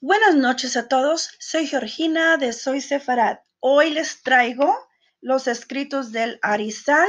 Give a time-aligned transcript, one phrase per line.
[0.00, 3.38] Buenas noches a todos, soy Georgina de Soy Sefarad.
[3.58, 4.78] Hoy les traigo
[5.20, 7.08] los escritos del Arizal.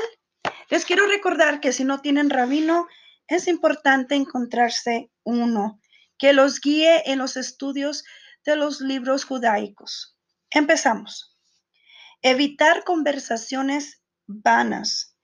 [0.71, 2.87] Les quiero recordar que si no tienen rabino,
[3.27, 5.79] es importante encontrarse uno
[6.17, 8.03] que los guíe en los estudios
[8.43, 10.17] de los libros judaicos.
[10.49, 11.37] Empezamos.
[12.23, 15.15] Evitar conversaciones vanas.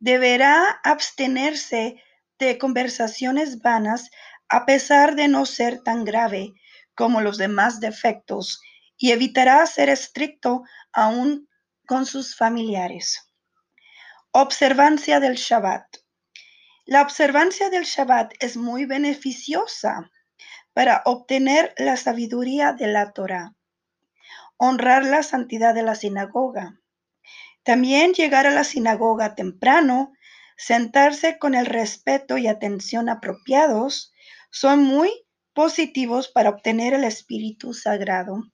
[0.00, 2.02] Deberá abstenerse
[2.40, 4.10] de conversaciones vanas
[4.48, 6.52] a pesar de no ser tan grave
[6.94, 8.60] como los demás defectos
[8.96, 10.62] y evitará ser estricto
[10.92, 11.48] aún
[11.86, 13.32] con sus familiares.
[14.30, 15.84] Observancia del Shabbat.
[16.84, 20.10] La observancia del Shabbat es muy beneficiosa
[20.72, 23.54] para obtener la sabiduría de la Torah,
[24.56, 26.80] honrar la santidad de la sinagoga.
[27.62, 30.12] También llegar a la sinagoga temprano,
[30.56, 34.12] sentarse con el respeto y atención apropiados,
[34.50, 35.21] son muy
[35.54, 38.44] positivos para obtener el Espíritu Sagrado.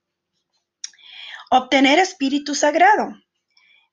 [1.50, 3.14] Obtener Espíritu Sagrado.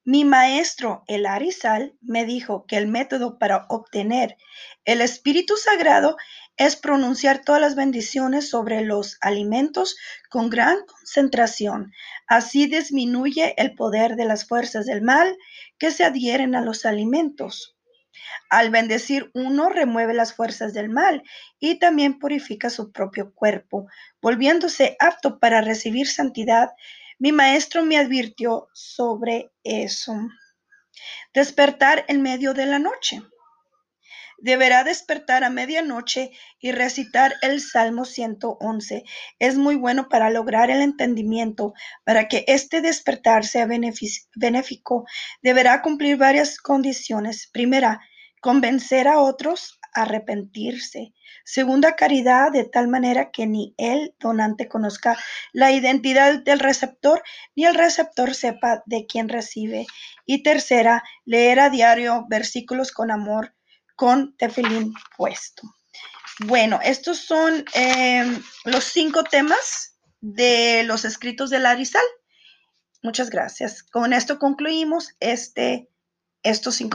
[0.03, 4.38] Mi maestro, el Arizal, me dijo que el método para obtener
[4.84, 6.16] el Espíritu Sagrado
[6.58, 9.97] es pronunciar todas las bendiciones sobre los alimentos
[10.30, 11.92] con gran concentración.
[12.28, 15.36] Así disminuye el poder de las fuerzas del mal
[15.80, 17.75] que se adhieren a los alimentos.
[18.50, 21.24] Al bendecir uno remueve las fuerzas del mal
[21.60, 23.88] y también purifica su propio cuerpo,
[24.22, 26.70] volviéndose apto para recibir santidad.
[27.20, 30.14] Mi maestro me advirtió sobre eso.
[31.34, 33.22] Despertar en medio de la noche.
[34.38, 39.03] Deberá despertar a medianoche y recitar el Salmo 111.
[39.39, 41.73] Es muy bueno para lograr el entendimiento.
[42.03, 45.06] Para que este despertar sea benéfico,
[45.41, 47.50] deberá cumplir varias condiciones.
[47.52, 48.02] Primera,
[48.41, 51.13] convencer a otros a arrepentirse.
[51.45, 55.17] Segunda, caridad de tal manera que ni el donante conozca
[55.53, 57.23] la identidad del receptor
[57.56, 59.88] ni el receptor sepa de quién recibe.
[60.25, 63.56] Y tercera, leer a diario versículos con amor
[63.95, 65.63] con tefilín puesto.
[66.39, 72.03] Bueno, estos son em, los cinco temas de los escritos de Larizal.
[73.01, 73.83] Muchas gracias.
[73.83, 75.89] Con esto concluimos este,
[76.44, 76.94] estos cinco